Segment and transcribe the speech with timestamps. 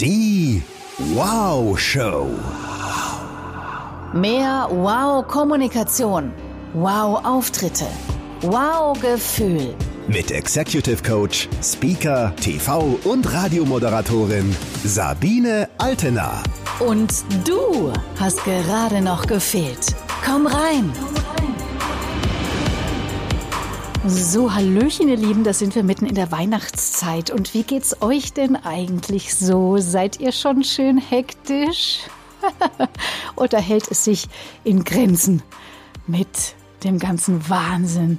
[0.00, 0.62] Die
[1.14, 2.28] Wow Show.
[4.14, 6.32] Mehr Wow-Kommunikation.
[6.72, 7.84] Wow-Auftritte.
[8.40, 9.74] Wow-Gefühl.
[10.08, 16.42] Mit Executive Coach, Speaker, TV und Radiomoderatorin Sabine Altena.
[16.78, 17.12] Und
[17.46, 19.94] du hast gerade noch gefehlt.
[20.24, 20.90] Komm rein.
[24.06, 27.30] So, Hallöchen, ihr Lieben, da sind wir mitten in der Weihnachtszeit.
[27.30, 29.76] Und wie geht's euch denn eigentlich so?
[29.76, 32.00] Seid ihr schon schön hektisch?
[33.36, 34.28] Oder hält es sich
[34.64, 35.42] in Grenzen
[36.06, 38.18] mit dem ganzen Wahnsinn?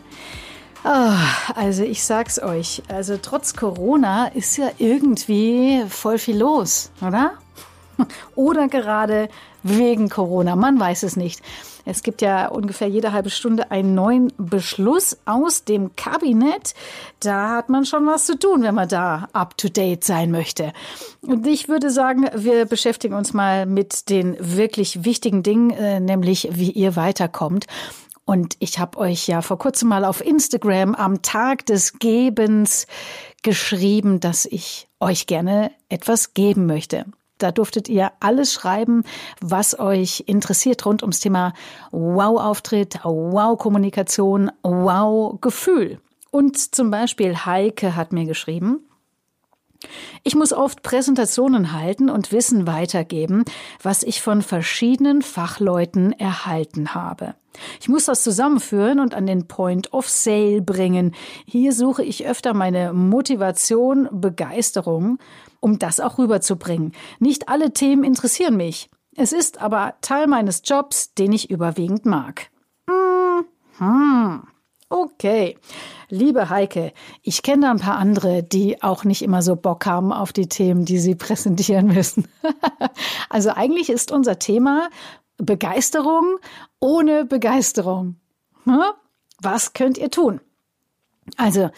[0.84, 1.16] Oh,
[1.56, 7.34] also ich sag's euch, also trotz Corona ist ja irgendwie voll viel los, oder?
[8.36, 9.30] Oder gerade
[9.64, 11.42] wegen Corona, man weiß es nicht.
[11.86, 16.74] Es gibt ja ungefähr jede halbe Stunde einen neuen Beschluss aus dem Kabinett.
[17.20, 20.74] Da hat man schon was zu tun, wenn man da up-to-date sein möchte.
[21.22, 26.50] Und ich würde sagen, wir beschäftigen uns mal mit den wirklich wichtigen Dingen, äh, nämlich
[26.52, 27.68] wie ihr weiterkommt.
[28.26, 32.88] Und ich habe euch ja vor kurzem mal auf Instagram am Tag des Gebens
[33.44, 37.06] geschrieben, dass ich euch gerne etwas geben möchte.
[37.42, 39.04] Da durftet ihr alles schreiben,
[39.40, 41.54] was euch interessiert rund ums Thema
[41.92, 46.00] Wow-Auftritt, Wow-Kommunikation, Wow-Gefühl.
[46.30, 48.86] Und zum Beispiel Heike hat mir geschrieben,
[50.24, 53.44] ich muss oft Präsentationen halten und Wissen weitergeben,
[53.82, 57.34] was ich von verschiedenen Fachleuten erhalten habe.
[57.80, 61.16] Ich muss das zusammenführen und an den Point of Sale bringen.
[61.46, 65.18] Hier suche ich öfter meine Motivation, Begeisterung
[65.62, 66.92] um das auch rüberzubringen.
[67.20, 68.90] Nicht alle Themen interessieren mich.
[69.16, 72.50] Es ist aber Teil meines Jobs, den ich überwiegend mag.
[73.78, 74.44] Hm.
[74.90, 75.58] Okay.
[76.10, 76.92] Liebe Heike,
[77.24, 80.50] ich kenne da ein paar andere, die auch nicht immer so Bock haben auf die
[80.50, 82.28] Themen, die sie präsentieren müssen.
[83.30, 84.90] also eigentlich ist unser Thema
[85.38, 86.38] Begeisterung
[86.80, 88.18] ohne Begeisterung.
[88.66, 88.84] Hm?
[89.42, 90.42] Was könnt ihr tun?
[91.38, 91.70] Also,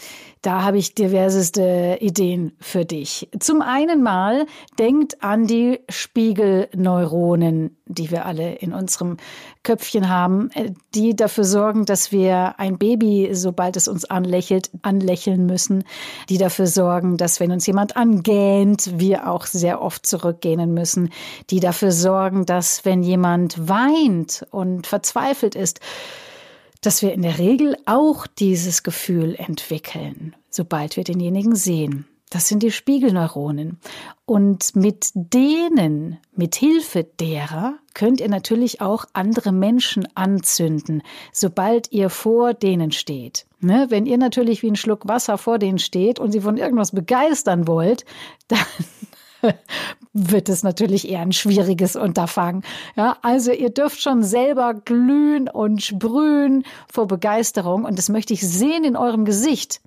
[0.44, 3.30] da habe ich diverseste Ideen für dich.
[3.40, 4.46] Zum einen mal,
[4.78, 9.18] denkt an die Spiegelneuronen, die wir alle in unserem
[9.64, 15.46] Köpfchen haben, äh, die dafür sorgen, dass wir ein Baby, sobald es uns anlächelt, anlächeln
[15.46, 15.86] müssen,
[16.28, 21.10] die dafür sorgen, dass wenn uns jemand angähnt, wir auch sehr oft zurückgähnen müssen,
[21.52, 25.80] die dafür sorgen, dass wenn jemand weint und verzweifelt ist,
[26.86, 32.06] dass wir in der Regel auch dieses Gefühl entwickeln, sobald wir denjenigen sehen.
[32.30, 33.78] Das sind die Spiegelneuronen.
[34.26, 42.10] Und mit denen, mit Hilfe derer, könnt ihr natürlich auch andere Menschen anzünden, sobald ihr
[42.10, 43.46] vor denen steht.
[43.60, 43.86] Ne?
[43.90, 47.68] Wenn ihr natürlich wie ein Schluck Wasser vor denen steht und sie von irgendwas begeistern
[47.68, 48.04] wollt,
[48.48, 48.60] dann
[50.14, 52.64] wird es natürlich eher ein schwieriges Unterfangen.
[52.96, 58.48] Ja, also ihr dürft schon selber glühen und sprühen vor Begeisterung und das möchte ich
[58.48, 59.82] sehen in eurem Gesicht.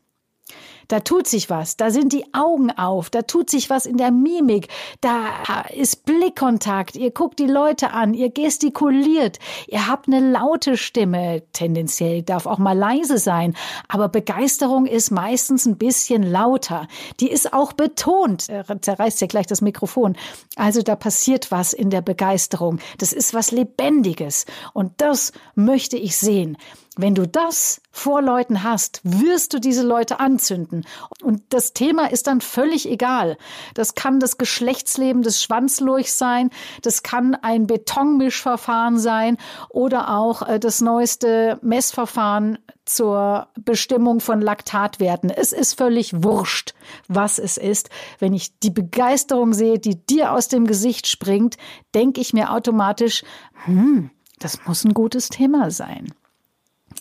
[0.89, 4.11] Da tut sich was, da sind die Augen auf, da tut sich was in der
[4.11, 4.69] Mimik,
[5.01, 9.39] da ist Blickkontakt, ihr guckt die Leute an, ihr gestikuliert,
[9.69, 13.57] ihr habt eine laute Stimme, tendenziell darf auch mal leise sein,
[13.89, 16.87] aber Begeisterung ist meistens ein bisschen lauter.
[17.21, 18.47] Die ist auch betont,
[18.81, 20.17] zerreißt ja gleich das Mikrofon.
[20.57, 22.79] Also da passiert was in der Begeisterung.
[22.99, 24.47] Das ist was Lebendiges.
[24.73, 26.57] Und das möchte ich sehen.
[26.99, 30.87] Wenn du das vor Leuten hast, wirst du diese Leute anzünden.
[31.23, 33.37] Und das Thema ist dann völlig egal.
[33.75, 36.49] Das kann das Geschlechtsleben des Schwanzlurchs sein,
[36.81, 39.37] das kann ein Betonmischverfahren sein
[39.69, 45.29] oder auch äh, das neueste Messverfahren zur Bestimmung von Laktatwerten.
[45.29, 46.73] Es ist völlig wurscht,
[47.09, 47.91] was es ist.
[48.21, 51.59] Wenn ich die Begeisterung sehe, die dir aus dem Gesicht springt,
[51.95, 53.23] denke ich mir automatisch,
[53.65, 56.15] hm, das muss ein gutes Thema sein.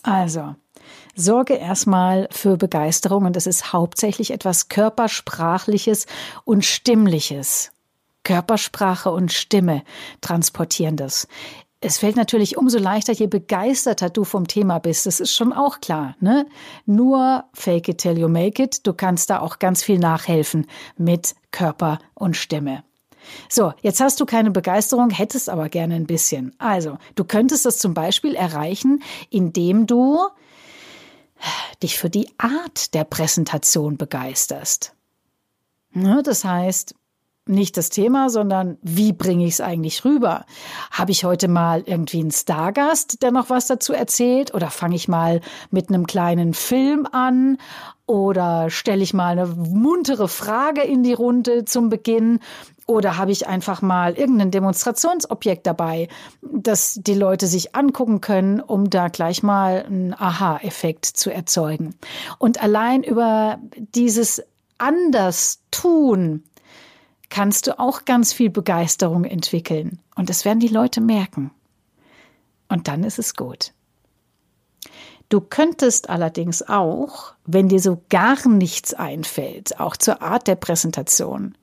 [0.06, 0.54] Also,
[1.16, 6.06] sorge erstmal für Begeisterung und das ist hauptsächlich etwas Körpersprachliches
[6.44, 7.72] und Stimmliches.
[8.22, 9.82] Körpersprache und Stimme
[10.20, 11.26] transportieren das.
[11.80, 15.06] Es fällt natürlich umso leichter, je begeisterter du vom Thema bist.
[15.06, 16.46] Das ist schon auch klar, ne?
[16.84, 18.86] Nur fake it till you make it.
[18.86, 22.84] Du kannst da auch ganz viel nachhelfen mit Körper und Stimme.
[23.48, 26.54] So, jetzt hast du keine Begeisterung, hättest aber gerne ein bisschen.
[26.58, 30.20] Also, du könntest das zum Beispiel erreichen, indem du
[31.82, 34.94] dich für die Art der Präsentation begeisterst.
[35.92, 36.94] Das heißt,
[37.46, 40.44] nicht das Thema, sondern wie bringe ich es eigentlich rüber?
[40.90, 44.52] Habe ich heute mal irgendwie einen Stargast, der noch was dazu erzählt?
[44.54, 45.40] Oder fange ich mal
[45.70, 47.58] mit einem kleinen Film an?
[48.06, 52.40] Oder stelle ich mal eine muntere Frage in die Runde zum Beginn?
[52.86, 56.08] Oder habe ich einfach mal irgendein Demonstrationsobjekt dabei,
[56.40, 61.96] das die Leute sich angucken können, um da gleich mal einen Aha-Effekt zu erzeugen?
[62.38, 64.42] Und allein über dieses
[64.78, 66.44] anders tun
[67.30, 69.98] kannst du auch ganz viel Begeisterung entwickeln.
[70.14, 71.50] Und das werden die Leute merken.
[72.68, 73.72] Und dann ist es gut.
[75.28, 81.56] Du könntest allerdings auch, wenn dir so gar nichts einfällt, auch zur Art der Präsentation,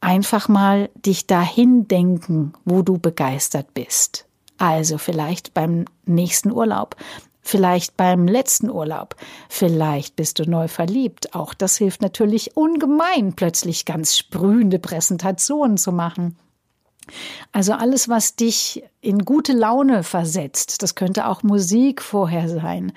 [0.00, 4.26] einfach mal dich dahin denken, wo du begeistert bist.
[4.58, 6.96] Also vielleicht beim nächsten Urlaub,
[7.42, 9.16] vielleicht beim letzten Urlaub,
[9.48, 11.34] vielleicht bist du neu verliebt.
[11.34, 16.36] Auch das hilft natürlich ungemein, plötzlich ganz sprühende Präsentationen zu machen.
[17.52, 22.92] Also alles, was dich in gute Laune versetzt, das könnte auch Musik vorher sein.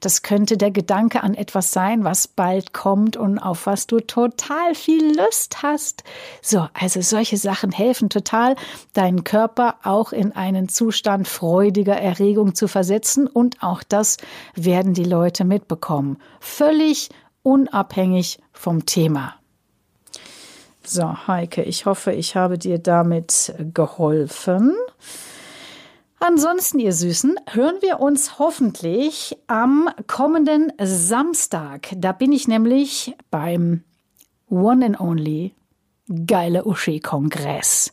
[0.00, 4.74] Das könnte der Gedanke an etwas sein, was bald kommt und auf was du total
[4.74, 6.02] viel Lust hast.
[6.42, 8.56] So, also solche Sachen helfen total,
[8.94, 14.16] deinen Körper auch in einen Zustand freudiger Erregung zu versetzen und auch das
[14.54, 16.18] werden die Leute mitbekommen.
[16.40, 17.10] Völlig
[17.42, 19.39] unabhängig vom Thema.
[20.92, 24.74] So, Heike, ich hoffe, ich habe dir damit geholfen.
[26.18, 31.90] Ansonsten, ihr Süßen, hören wir uns hoffentlich am kommenden Samstag.
[31.96, 33.84] Da bin ich nämlich beim
[34.48, 35.54] One and Only
[36.26, 37.92] Geile Uschi-Kongress.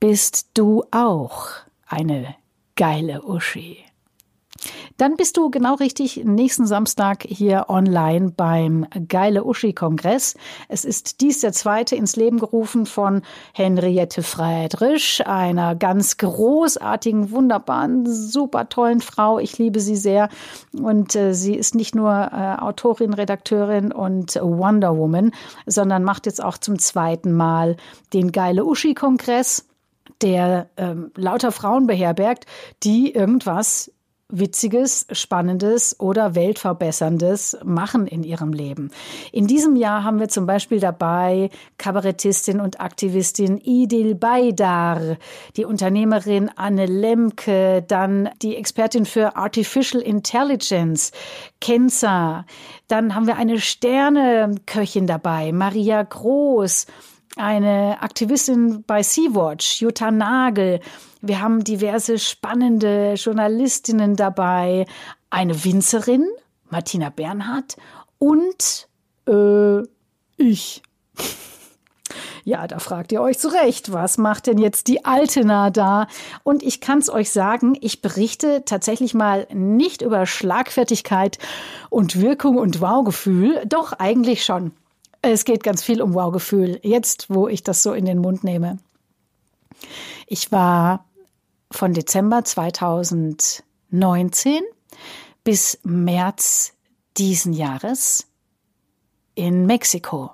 [0.00, 1.48] Bist du auch
[1.86, 2.36] eine
[2.74, 3.84] geile Uschi?
[4.98, 10.34] Dann bist du genau richtig nächsten Samstag hier online beim Geile Uschi-Kongress.
[10.68, 13.22] Es ist dies der zweite ins Leben gerufen von
[13.54, 19.38] Henriette Friedrich, einer ganz großartigen, wunderbaren, super tollen Frau.
[19.38, 20.30] Ich liebe sie sehr.
[20.76, 25.30] Und äh, sie ist nicht nur äh, Autorin, Redakteurin und Wonder Woman,
[25.64, 27.76] sondern macht jetzt auch zum zweiten Mal
[28.12, 29.64] den Geile Uschi-Kongress
[30.22, 32.46] der ähm, lauter Frauen beherbergt,
[32.82, 33.92] die irgendwas
[34.30, 38.90] Witziges, Spannendes oder Weltverbesserndes machen in ihrem Leben.
[39.32, 41.48] In diesem Jahr haben wir zum Beispiel dabei
[41.78, 45.16] Kabarettistin und Aktivistin Idil Baydar,
[45.56, 51.10] die Unternehmerin Anne Lemke, dann die Expertin für Artificial Intelligence,
[51.60, 52.44] Kenza.
[52.86, 56.86] Dann haben wir eine Sterneköchin dabei, Maria Groß
[57.38, 60.80] eine Aktivistin bei Sea-Watch, Jutta Nagel.
[61.20, 64.86] Wir haben diverse spannende Journalistinnen dabei,
[65.30, 66.26] eine Winzerin,
[66.70, 67.76] Martina Bernhardt
[68.18, 68.88] und
[69.28, 69.82] äh,
[70.36, 70.82] ich.
[72.44, 76.06] Ja, da fragt ihr euch zurecht, was macht denn jetzt die Altena da?
[76.44, 81.36] Und ich kann es euch sagen, ich berichte tatsächlich mal nicht über Schlagfertigkeit
[81.90, 84.72] und Wirkung und Wow-Gefühl, doch eigentlich schon.
[85.30, 88.78] Es geht ganz viel um Wow-Gefühl, jetzt, wo ich das so in den Mund nehme.
[90.26, 91.04] Ich war
[91.70, 94.62] von Dezember 2019
[95.44, 96.72] bis März
[97.18, 98.26] diesen Jahres
[99.34, 100.30] in Mexiko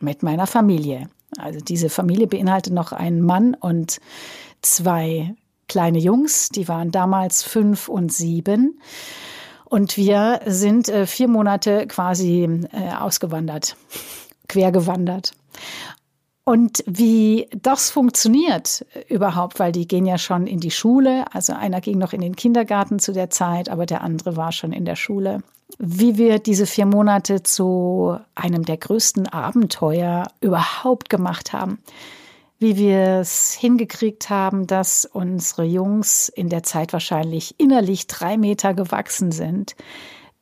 [0.00, 1.08] mit meiner Familie.
[1.36, 4.00] Also diese Familie beinhaltet noch einen Mann und
[4.62, 5.36] zwei
[5.68, 8.80] kleine Jungs, die waren damals fünf und sieben.
[9.68, 13.76] Und wir sind äh, vier Monate quasi äh, ausgewandert,
[14.48, 15.32] quergewandert.
[16.44, 21.82] Und wie das funktioniert überhaupt, weil die gehen ja schon in die Schule, also einer
[21.82, 24.96] ging noch in den Kindergarten zu der Zeit, aber der andere war schon in der
[24.96, 25.42] Schule.
[25.78, 31.80] Wie wir diese vier Monate zu einem der größten Abenteuer überhaupt gemacht haben
[32.58, 38.74] wie wir es hingekriegt haben, dass unsere Jungs in der Zeit wahrscheinlich innerlich drei Meter
[38.74, 39.76] gewachsen sind,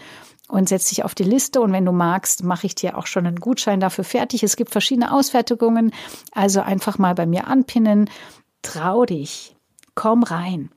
[0.51, 1.61] und setz dich auf die Liste.
[1.61, 4.43] Und wenn du magst, mache ich dir auch schon einen Gutschein dafür fertig.
[4.43, 5.93] Es gibt verschiedene Ausfertigungen.
[6.33, 8.11] Also einfach mal bei mir anpinnen.
[8.63, 9.57] Trau dich.
[9.95, 10.71] Komm rein.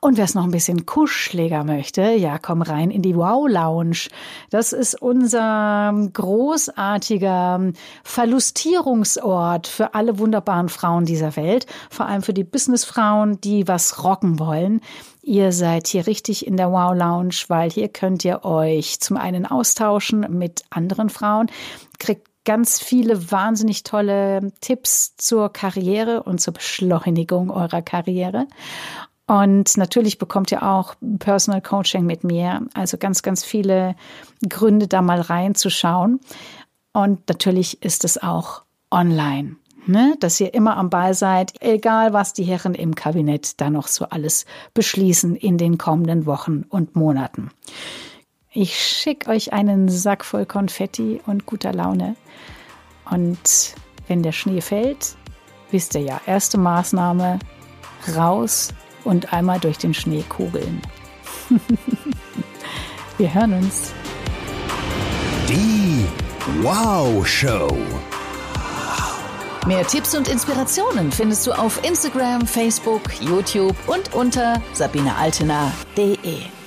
[0.00, 4.08] Und wer es noch ein bisschen kuscheliger möchte, ja, komm rein in die Wow Lounge.
[4.50, 12.44] Das ist unser großartiger Verlustierungsort für alle wunderbaren Frauen dieser Welt, vor allem für die
[12.44, 14.80] Businessfrauen, die was rocken wollen.
[15.22, 19.44] Ihr seid hier richtig in der Wow Lounge, weil hier könnt ihr euch zum einen
[19.44, 21.50] austauschen mit anderen Frauen,
[21.98, 28.46] kriegt ganz viele wahnsinnig tolle Tipps zur Karriere und zur Beschleunigung eurer Karriere.
[29.30, 32.66] Und natürlich bekommt ihr auch Personal Coaching mit mir.
[32.74, 33.94] Also ganz, ganz viele
[34.48, 36.18] Gründe, da mal reinzuschauen.
[36.92, 39.54] Und natürlich ist es auch online.
[39.86, 43.86] Ne, dass ihr immer am Ball seid, egal was die Herren im Kabinett da noch
[43.86, 47.50] so alles beschließen in den kommenden Wochen und Monaten.
[48.52, 52.16] Ich schicke euch einen Sack voll Konfetti und guter Laune.
[53.08, 53.74] Und
[54.08, 55.14] wenn der Schnee fällt,
[55.70, 57.38] wisst ihr ja, erste Maßnahme,
[58.16, 60.80] raus und einmal durch den Schnee kugeln.
[63.18, 63.92] Wir hören uns.
[65.48, 66.06] Die
[66.62, 67.76] Wow Show.
[69.66, 76.59] Mehr Tipps und Inspirationen findest du auf Instagram, Facebook, YouTube und unter sabinealtener.de.